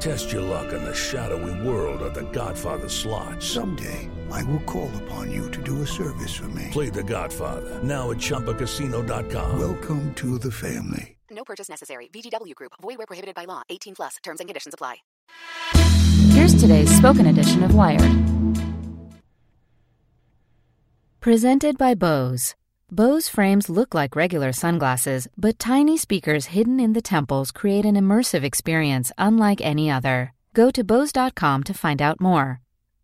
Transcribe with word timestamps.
Test 0.00 0.32
your 0.32 0.42
luck 0.42 0.72
in 0.72 0.84
the 0.84 0.94
shadowy 0.94 1.66
world 1.66 2.02
of 2.02 2.14
The 2.14 2.30
Godfather 2.30 2.88
slot. 2.88 3.42
Someday, 3.42 4.08
I 4.30 4.42
will 4.44 4.60
call 4.60 4.90
upon 5.04 5.30
you 5.30 5.50
to 5.50 5.62
do 5.62 5.82
a 5.82 5.86
service 5.86 6.34
for 6.34 6.48
me. 6.48 6.68
Play 6.70 6.90
The 6.90 7.02
Godfather 7.02 7.82
now 7.82 8.10
at 8.10 8.18
ChumbaCasino.com. 8.18 9.58
Welcome 9.58 10.14
to 10.14 10.38
the 10.38 10.50
family. 10.50 11.16
No 11.30 11.44
purchase 11.44 11.68
necessary. 11.68 12.08
VGW 12.12 12.54
Group. 12.54 12.72
Void 12.80 12.98
where 12.98 13.06
prohibited 13.06 13.34
by 13.34 13.44
law. 13.44 13.62
18 13.68 13.94
plus. 13.94 14.16
Terms 14.22 14.40
and 14.40 14.48
conditions 14.48 14.74
apply. 14.74 14.96
Here's 16.30 16.54
today's 16.54 16.94
spoken 16.96 17.26
edition 17.26 17.62
of 17.62 17.74
Wired. 17.74 18.10
Presented 21.20 21.76
by 21.76 21.94
Bose. 21.94 22.54
Bose 22.90 23.28
frames 23.28 23.68
look 23.68 23.94
like 23.94 24.16
regular 24.16 24.52
sunglasses, 24.52 25.28
but 25.36 25.58
tiny 25.58 25.98
speakers 25.98 26.46
hidden 26.46 26.80
in 26.80 26.94
the 26.94 27.02
temples 27.02 27.50
create 27.50 27.84
an 27.84 27.96
immersive 27.96 28.42
experience 28.42 29.12
unlike 29.18 29.60
any 29.60 29.90
other. 29.90 30.32
Go 30.54 30.70
to 30.70 30.82
Bose.com 30.82 31.64
to 31.64 31.74
find 31.74 32.00
out 32.00 32.20
more. 32.20 32.60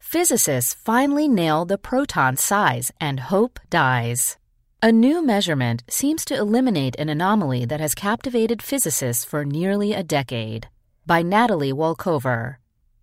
Physicists 0.00 0.74
finally 0.74 1.28
nail 1.28 1.64
the 1.64 1.78
proton 1.78 2.36
size, 2.36 2.90
and 3.00 3.20
hope 3.20 3.60
dies. 3.68 4.38
A 4.82 4.92
new 4.92 5.24
measurement 5.24 5.82
seems 5.88 6.24
to 6.26 6.36
eliminate 6.36 6.96
an 6.98 7.08
anomaly 7.08 7.64
that 7.66 7.80
has 7.80 7.94
captivated 7.94 8.62
physicists 8.62 9.24
for 9.24 9.44
nearly 9.44 9.92
a 9.92 10.02
decade. 10.02 10.68
By 11.06 11.22
Natalie 11.22 11.72
Wolchover. 11.72 12.56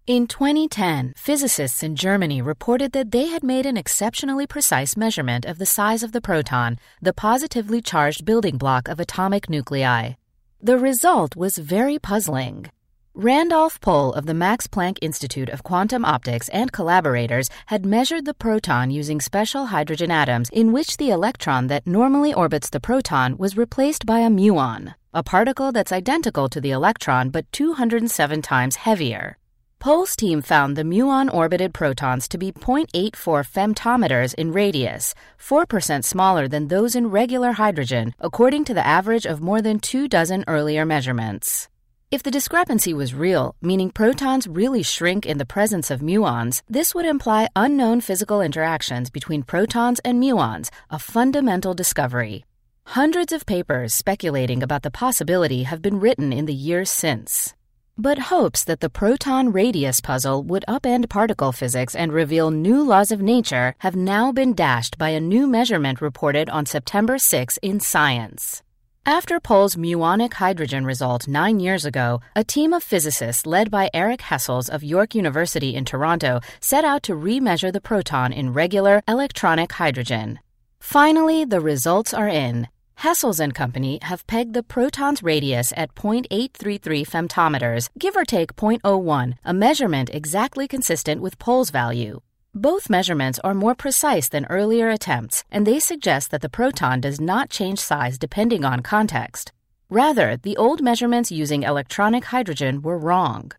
In 0.06 0.28
2010, 0.28 1.14
physicists 1.16 1.82
in 1.82 1.96
Germany 1.96 2.42
reported 2.42 2.92
that 2.92 3.12
they 3.12 3.28
had 3.28 3.42
made 3.42 3.66
an 3.66 3.78
exceptionally 3.78 4.46
precise 4.46 4.98
measurement 4.98 5.46
of 5.46 5.60
the 5.60 5.66
size 5.66 6.04
of 6.04 6.12
the 6.12 6.20
proton, 6.20 6.78
the 7.02 7.14
positively 7.14 7.82
charged 7.82 8.26
building 8.26 8.58
block 8.58 8.90
of 8.90 9.00
atomic 9.00 9.50
nuclei. 9.50 10.16
The 10.62 10.78
result 10.78 11.38
was 11.38 11.58
very 11.58 12.00
puzzling. 12.00 12.70
Randolph 13.14 13.80
Pohl 13.80 14.12
of 14.12 14.26
the 14.26 14.34
Max 14.34 14.68
Planck 14.68 14.98
Institute 15.02 15.48
of 15.48 15.64
Quantum 15.64 16.04
Optics 16.04 16.50
and 16.50 16.74
collaborators 16.74 17.48
had 17.68 17.86
measured 17.86 18.26
the 18.26 18.34
proton 18.34 18.92
using 18.92 19.22
special 19.22 19.68
hydrogen 19.68 20.12
atoms 20.12 20.50
in 20.52 20.74
which 20.74 20.98
the 20.98 21.12
electron 21.12 21.68
that 21.68 21.88
normally 21.88 22.34
orbits 22.34 22.70
the 22.70 22.82
proton 22.82 23.38
was 23.38 23.56
replaced 23.56 24.06
by 24.06 24.20
a 24.20 24.30
muon, 24.30 24.96
a 25.14 25.24
particle 25.24 25.72
that's 25.72 25.94
identical 25.94 26.50
to 26.50 26.60
the 26.60 26.72
electron 26.72 27.30
but 27.30 27.50
207 27.54 28.42
times 28.42 28.76
heavier. 28.76 29.38
Pohl's 29.84 30.16
team 30.16 30.42
found 30.42 30.78
the 30.78 30.84
muon 30.84 31.30
orbited 31.30 31.74
protons 31.74 32.30
to 32.30 32.38
be 32.38 32.54
0.84 32.54 33.12
femtometers 33.44 34.34
in 34.36 34.54
radius, 34.54 35.14
4% 35.38 36.06
smaller 36.06 36.48
than 36.48 36.70
those 36.70 36.96
in 36.96 37.08
regular 37.08 37.52
hydrogen, 37.52 38.14
according 38.18 38.64
to 38.64 38.74
the 38.74 38.88
average 38.88 39.26
of 39.26 39.42
more 39.42 39.62
than 39.62 39.80
two 39.80 40.08
dozen 40.08 40.46
earlier 40.48 40.86
measurements. 40.86 41.68
If 42.12 42.24
the 42.24 42.32
discrepancy 42.32 42.94
was 42.94 43.14
real, 43.14 43.58
meaning 43.62 43.92
protons 43.92 44.48
really 44.48 44.84
shrink 44.84 45.26
in 45.26 45.38
the 45.38 45.54
presence 45.54 45.92
of 45.92 46.00
muons, 46.00 46.62
this 46.70 46.96
would 46.96 47.06
imply 47.06 47.50
unknown 47.54 48.00
physical 48.00 48.40
interactions 48.40 49.10
between 49.10 49.44
protons 49.44 50.00
and 50.06 50.24
muons, 50.24 50.70
a 50.92 50.98
fundamental 50.98 51.74
discovery. 51.74 52.46
Hundreds 52.86 53.34
of 53.34 53.46
papers 53.46 53.94
speculating 53.94 54.64
about 54.64 54.84
the 54.84 54.92
possibility 54.92 55.64
have 55.64 55.82
been 55.82 56.00
written 56.00 56.32
in 56.32 56.46
the 56.46 56.54
years 56.54 56.90
since. 56.90 57.54
But 57.98 58.18
hopes 58.18 58.64
that 58.64 58.80
the 58.80 58.90
proton 58.90 59.52
radius 59.52 60.02
puzzle 60.02 60.42
would 60.46 60.66
upend 60.68 61.10
particle 61.10 61.52
physics 61.52 61.94
and 61.94 62.12
reveal 62.12 62.50
new 62.50 62.82
laws 62.82 63.12
of 63.12 63.22
nature 63.22 63.76
have 63.80 63.96
now 63.96 64.32
been 64.32 64.56
dashed 64.56 64.98
by 64.98 65.10
a 65.10 65.20
new 65.20 65.46
measurement 65.46 66.02
reported 66.02 66.50
on 66.50 66.66
September 66.66 67.20
6 67.20 67.58
in 67.58 67.80
Science. 67.80 68.64
After 69.06 69.40
Pohl's 69.40 69.76
muonic 69.76 70.34
hydrogen 70.34 70.86
result 70.86 71.28
nine 71.28 71.60
years 71.60 71.86
ago, 71.86 72.20
a 72.36 72.44
team 72.44 72.74
of 72.74 72.82
physicists 72.82 73.46
led 73.46 73.70
by 73.70 73.92
Eric 73.94 74.22
Hessels 74.22 74.70
of 74.70 74.84
York 74.84 75.14
University 75.14 75.76
in 75.76 75.86
Toronto 75.86 76.40
set 76.62 76.84
out 76.84 77.04
to 77.04 77.14
remeasure 77.14 77.72
the 77.72 77.82
proton 77.82 78.34
in 78.34 78.54
regular 78.54 79.04
electronic 79.08 79.72
hydrogen. 79.74 80.40
Finally, 80.80 81.46
the 81.46 81.62
results 81.62 82.12
are 82.12 82.28
in. 82.28 82.68
Hessels 82.96 83.40
and 83.40 83.54
Company 83.54 84.00
have 84.02 84.26
pegged 84.28 84.54
the 84.54 84.64
proton's 84.64 85.24
radius 85.24 85.74
at 85.76 85.94
0.833 85.96 87.06
femtometers, 87.08 87.90
give 87.98 88.16
or 88.16 88.26
take 88.26 88.56
0.01, 88.56 89.34
a 89.44 89.54
measurement 89.54 90.10
exactly 90.14 90.68
consistent 90.68 91.22
with 91.22 91.40
Pohl's 91.40 91.70
value. 91.70 92.22
Both 92.56 92.90
measurements 92.90 93.40
are 93.44 93.54
more 93.54 93.76
precise 93.76 94.30
than 94.30 94.46
earlier 94.46 94.90
attempts, 94.90 95.44
and 95.50 95.66
they 95.66 95.80
suggest 95.80 96.32
that 96.32 96.42
the 96.42 96.50
proton 96.50 97.02
does 97.02 97.20
not 97.20 97.50
change 97.50 97.80
size 97.80 98.18
depending 98.18 98.64
on 98.64 98.82
context. 98.82 99.52
Rather, 99.90 100.38
the 100.38 100.58
old 100.58 100.82
measurements 100.82 101.32
using 101.32 101.64
electronic 101.64 102.26
hydrogen 102.26 102.82
were 102.82 102.98
wrong. 102.98 103.52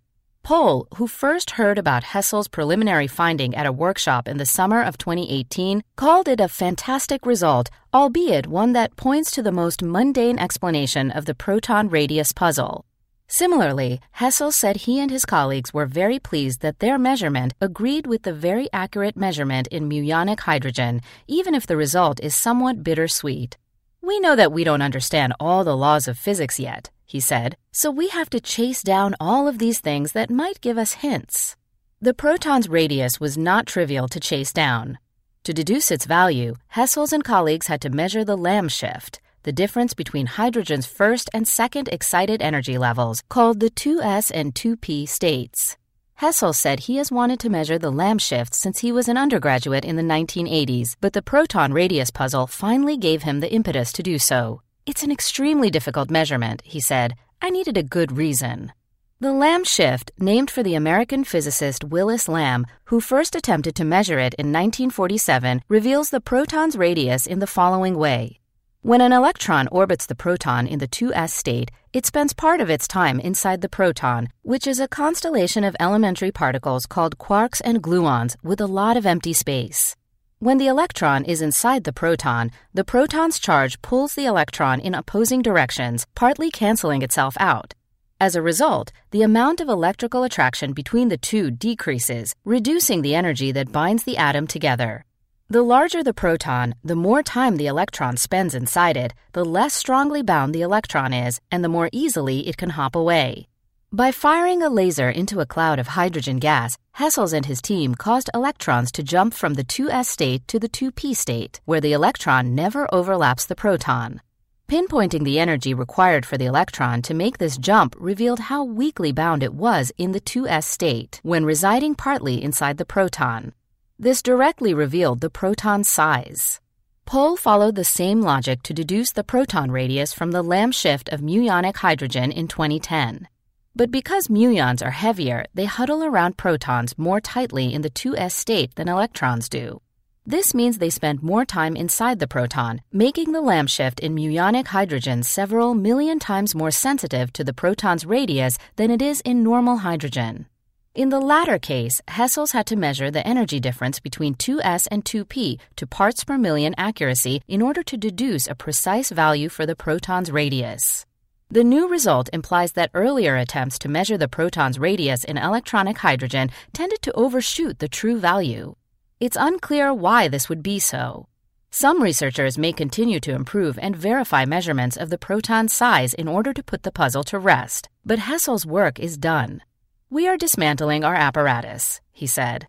Pohl, 0.44 0.86
who 0.96 1.06
first 1.06 1.52
heard 1.52 1.78
about 1.78 2.04
Hessels' 2.04 2.48
preliminary 2.48 3.06
finding 3.06 3.54
at 3.54 3.64
a 3.64 3.72
workshop 3.72 4.28
in 4.28 4.36
the 4.36 4.44
summer 4.44 4.82
of 4.82 4.98
2018, 4.98 5.82
called 5.96 6.28
it 6.28 6.38
a 6.38 6.48
fantastic 6.48 7.24
result, 7.24 7.70
albeit 7.94 8.46
one 8.46 8.74
that 8.74 8.94
points 8.94 9.30
to 9.30 9.42
the 9.42 9.50
most 9.50 9.82
mundane 9.82 10.38
explanation 10.38 11.10
of 11.10 11.24
the 11.24 11.34
proton 11.34 11.88
radius 11.88 12.32
puzzle. 12.32 12.84
Similarly, 13.26 14.02
Hessel 14.12 14.52
said 14.52 14.76
he 14.76 15.00
and 15.00 15.10
his 15.10 15.24
colleagues 15.24 15.72
were 15.72 15.86
very 15.86 16.18
pleased 16.18 16.60
that 16.60 16.78
their 16.78 16.98
measurement 16.98 17.54
agreed 17.58 18.06
with 18.06 18.24
the 18.24 18.34
very 18.34 18.68
accurate 18.70 19.16
measurement 19.16 19.66
in 19.68 19.88
muonic 19.88 20.40
hydrogen, 20.40 21.00
even 21.26 21.54
if 21.54 21.66
the 21.66 21.78
result 21.78 22.20
is 22.20 22.34
somewhat 22.36 22.84
bittersweet. 22.84 23.56
We 24.02 24.20
know 24.20 24.36
that 24.36 24.52
we 24.52 24.62
don't 24.62 24.82
understand 24.82 25.32
all 25.40 25.64
the 25.64 25.74
laws 25.74 26.06
of 26.06 26.18
physics 26.18 26.60
yet, 26.60 26.90
he 27.06 27.20
said, 27.20 27.56
so 27.72 27.90
we 27.90 28.08
have 28.08 28.30
to 28.30 28.40
chase 28.40 28.82
down 28.82 29.14
all 29.20 29.46
of 29.48 29.58
these 29.58 29.80
things 29.80 30.12
that 30.12 30.30
might 30.30 30.60
give 30.60 30.78
us 30.78 30.94
hints. 30.94 31.56
The 32.00 32.14
proton's 32.14 32.68
radius 32.68 33.20
was 33.20 33.38
not 33.38 33.66
trivial 33.66 34.08
to 34.08 34.20
chase 34.20 34.52
down. 34.52 34.98
To 35.44 35.52
deduce 35.52 35.90
its 35.90 36.06
value, 36.06 36.54
Hessels 36.68 37.12
and 37.12 37.24
colleagues 37.24 37.66
had 37.66 37.80
to 37.82 37.90
measure 37.90 38.24
the 38.24 38.36
Lamb 38.36 38.68
shift, 38.68 39.20
the 39.42 39.52
difference 39.52 39.92
between 39.92 40.26
hydrogen's 40.26 40.86
first 40.86 41.28
and 41.34 41.46
second 41.46 41.88
excited 41.92 42.40
energy 42.40 42.78
levels, 42.78 43.22
called 43.28 43.60
the 43.60 43.70
2s 43.70 44.30
and 44.34 44.54
2p 44.54 45.06
states. 45.08 45.76
Hessels 46.14 46.56
said 46.56 46.80
he 46.80 46.96
has 46.96 47.12
wanted 47.12 47.40
to 47.40 47.50
measure 47.50 47.78
the 47.78 47.90
Lamb 47.92 48.18
shift 48.18 48.54
since 48.54 48.78
he 48.78 48.92
was 48.92 49.08
an 49.08 49.18
undergraduate 49.18 49.84
in 49.84 49.96
the 49.96 50.02
1980s, 50.02 50.96
but 51.00 51.12
the 51.12 51.22
proton 51.22 51.72
radius 51.72 52.10
puzzle 52.10 52.46
finally 52.46 52.96
gave 52.96 53.24
him 53.24 53.40
the 53.40 53.52
impetus 53.52 53.92
to 53.92 54.02
do 54.02 54.18
so. 54.18 54.62
It's 54.86 55.02
an 55.02 55.10
extremely 55.10 55.70
difficult 55.70 56.10
measurement, 56.10 56.60
he 56.62 56.78
said. 56.78 57.14
I 57.40 57.48
needed 57.48 57.78
a 57.78 57.82
good 57.82 58.18
reason. 58.18 58.70
The 59.18 59.32
Lamb 59.32 59.64
shift, 59.64 60.12
named 60.18 60.50
for 60.50 60.62
the 60.62 60.74
American 60.74 61.24
physicist 61.24 61.84
Willis 61.84 62.28
Lamb, 62.28 62.66
who 62.84 63.00
first 63.00 63.34
attempted 63.34 63.74
to 63.76 63.84
measure 63.84 64.18
it 64.18 64.34
in 64.34 64.52
1947, 64.52 65.62
reveals 65.68 66.10
the 66.10 66.20
proton's 66.20 66.76
radius 66.76 67.26
in 67.26 67.38
the 67.38 67.46
following 67.46 67.96
way. 67.96 68.40
When 68.82 69.00
an 69.00 69.14
electron 69.14 69.68
orbits 69.68 70.04
the 70.04 70.14
proton 70.14 70.66
in 70.66 70.80
the 70.80 70.88
2s 70.88 71.30
state, 71.30 71.70
it 71.94 72.04
spends 72.04 72.34
part 72.34 72.60
of 72.60 72.68
its 72.68 72.86
time 72.86 73.18
inside 73.20 73.62
the 73.62 73.70
proton, 73.70 74.28
which 74.42 74.66
is 74.66 74.80
a 74.80 74.88
constellation 74.88 75.64
of 75.64 75.74
elementary 75.80 76.30
particles 76.30 76.84
called 76.84 77.16
quarks 77.16 77.62
and 77.64 77.82
gluons 77.82 78.36
with 78.42 78.60
a 78.60 78.66
lot 78.66 78.98
of 78.98 79.06
empty 79.06 79.32
space. 79.32 79.96
When 80.44 80.58
the 80.58 80.66
electron 80.66 81.24
is 81.24 81.40
inside 81.40 81.84
the 81.84 81.92
proton, 81.94 82.50
the 82.74 82.84
proton's 82.84 83.38
charge 83.38 83.80
pulls 83.80 84.14
the 84.14 84.26
electron 84.26 84.78
in 84.78 84.94
opposing 84.94 85.40
directions, 85.40 86.06
partly 86.14 86.50
canceling 86.50 87.00
itself 87.00 87.34
out. 87.40 87.72
As 88.20 88.36
a 88.36 88.42
result, 88.42 88.92
the 89.10 89.22
amount 89.22 89.62
of 89.62 89.70
electrical 89.70 90.22
attraction 90.22 90.74
between 90.74 91.08
the 91.08 91.16
two 91.16 91.50
decreases, 91.50 92.34
reducing 92.44 93.00
the 93.00 93.14
energy 93.14 93.52
that 93.52 93.72
binds 93.72 94.04
the 94.04 94.18
atom 94.18 94.46
together. 94.46 95.06
The 95.48 95.62
larger 95.62 96.04
the 96.04 96.12
proton, 96.12 96.74
the 96.84 96.94
more 96.94 97.22
time 97.22 97.56
the 97.56 97.68
electron 97.68 98.18
spends 98.18 98.54
inside 98.54 98.98
it, 98.98 99.14
the 99.32 99.46
less 99.46 99.72
strongly 99.72 100.20
bound 100.20 100.54
the 100.54 100.60
electron 100.60 101.14
is, 101.14 101.40
and 101.50 101.64
the 101.64 101.70
more 101.70 101.88
easily 101.90 102.46
it 102.46 102.58
can 102.58 102.68
hop 102.68 102.94
away. 102.94 103.48
By 103.94 104.10
firing 104.10 104.60
a 104.60 104.68
laser 104.68 105.08
into 105.08 105.38
a 105.38 105.46
cloud 105.46 105.78
of 105.78 105.86
hydrogen 105.86 106.40
gas, 106.40 106.76
Hessels 106.94 107.32
and 107.32 107.46
his 107.46 107.62
team 107.62 107.94
caused 107.94 108.28
electrons 108.34 108.90
to 108.90 109.04
jump 109.04 109.34
from 109.34 109.54
the 109.54 109.62
2s 109.62 110.06
state 110.06 110.48
to 110.48 110.58
the 110.58 110.68
2p 110.68 111.14
state, 111.14 111.60
where 111.64 111.80
the 111.80 111.92
electron 111.92 112.56
never 112.56 112.92
overlaps 112.92 113.46
the 113.46 113.54
proton. 113.54 114.20
Pinpointing 114.66 115.22
the 115.22 115.38
energy 115.38 115.74
required 115.74 116.26
for 116.26 116.36
the 116.36 116.44
electron 116.44 117.02
to 117.02 117.14
make 117.14 117.38
this 117.38 117.56
jump 117.56 117.94
revealed 117.96 118.40
how 118.50 118.64
weakly 118.64 119.12
bound 119.12 119.44
it 119.44 119.54
was 119.54 119.92
in 119.96 120.10
the 120.10 120.20
2s 120.20 120.64
state 120.64 121.20
when 121.22 121.44
residing 121.44 121.94
partly 121.94 122.42
inside 122.42 122.78
the 122.78 122.84
proton. 122.84 123.52
This 123.96 124.22
directly 124.22 124.74
revealed 124.74 125.20
the 125.20 125.30
proton's 125.30 125.88
size. 125.88 126.60
Pohl 127.06 127.36
followed 127.36 127.76
the 127.76 127.84
same 127.84 128.22
logic 128.22 128.64
to 128.64 128.74
deduce 128.74 129.12
the 129.12 129.22
proton 129.22 129.70
radius 129.70 130.12
from 130.12 130.32
the 130.32 130.42
Lamb 130.42 130.72
shift 130.72 131.08
of 131.10 131.20
muonic 131.20 131.76
hydrogen 131.76 132.32
in 132.32 132.48
2010. 132.48 133.28
But 133.76 133.90
because 133.90 134.28
muons 134.28 134.86
are 134.86 134.92
heavier, 134.92 135.46
they 135.52 135.64
huddle 135.64 136.04
around 136.04 136.36
protons 136.36 136.96
more 136.96 137.20
tightly 137.20 137.74
in 137.74 137.82
the 137.82 137.90
2s 137.90 138.30
state 138.30 138.76
than 138.76 138.88
electrons 138.88 139.48
do. 139.48 139.80
This 140.24 140.54
means 140.54 140.78
they 140.78 140.90
spend 140.90 141.24
more 141.24 141.44
time 141.44 141.74
inside 141.74 142.20
the 142.20 142.28
proton, 142.28 142.82
making 142.92 143.32
the 143.32 143.42
Lamb 143.42 143.66
shift 143.66 143.98
in 143.98 144.14
muonic 144.14 144.68
hydrogen 144.68 145.24
several 145.24 145.74
million 145.74 146.20
times 146.20 146.54
more 146.54 146.70
sensitive 146.70 147.32
to 147.32 147.42
the 147.42 147.52
proton's 147.52 148.06
radius 148.06 148.58
than 148.76 148.92
it 148.92 149.02
is 149.02 149.20
in 149.22 149.42
normal 149.42 149.78
hydrogen. 149.78 150.46
In 150.94 151.08
the 151.08 151.20
latter 151.20 151.58
case, 151.58 152.00
Hessels 152.06 152.52
had 152.52 152.66
to 152.66 152.76
measure 152.76 153.10
the 153.10 153.26
energy 153.26 153.58
difference 153.58 153.98
between 153.98 154.36
2s 154.36 154.86
and 154.92 155.04
2p 155.04 155.58
to 155.74 155.86
parts 155.86 156.22
per 156.22 156.38
million 156.38 156.76
accuracy 156.78 157.42
in 157.48 157.60
order 157.60 157.82
to 157.82 157.96
deduce 157.96 158.46
a 158.46 158.54
precise 158.54 159.10
value 159.10 159.48
for 159.48 159.66
the 159.66 159.74
proton's 159.74 160.30
radius. 160.30 161.04
The 161.50 161.62
new 161.62 161.88
result 161.88 162.30
implies 162.32 162.72
that 162.72 162.90
earlier 162.94 163.36
attempts 163.36 163.78
to 163.80 163.88
measure 163.88 164.16
the 164.16 164.28
proton's 164.28 164.78
radius 164.78 165.24
in 165.24 165.36
electronic 165.36 165.98
hydrogen 165.98 166.50
tended 166.72 167.02
to 167.02 167.12
overshoot 167.12 167.78
the 167.78 167.88
true 167.88 168.18
value. 168.18 168.76
It's 169.20 169.36
unclear 169.38 169.92
why 169.92 170.28
this 170.28 170.48
would 170.48 170.62
be 170.62 170.78
so. 170.78 171.28
Some 171.70 172.02
researchers 172.02 172.56
may 172.56 172.72
continue 172.72 173.20
to 173.20 173.34
improve 173.34 173.78
and 173.78 173.94
verify 173.94 174.44
measurements 174.44 174.96
of 174.96 175.10
the 175.10 175.18
proton's 175.18 175.72
size 175.72 176.14
in 176.14 176.28
order 176.28 176.52
to 176.52 176.62
put 176.62 176.82
the 176.82 176.92
puzzle 176.92 177.24
to 177.24 177.38
rest, 177.38 177.88
but 178.04 178.20
Hessels' 178.20 178.64
work 178.64 178.98
is 178.98 179.18
done. 179.18 179.60
We 180.08 180.26
are 180.28 180.36
dismantling 180.36 181.04
our 181.04 181.14
apparatus, 181.14 182.00
he 182.10 182.26
said. 182.26 182.68